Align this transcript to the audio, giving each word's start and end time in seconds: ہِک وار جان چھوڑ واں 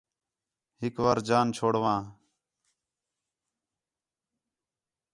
ہِک 0.81 0.95
وار 1.03 1.19
جان 1.27 1.47
چھوڑ 1.57 1.73
واں 1.81 2.01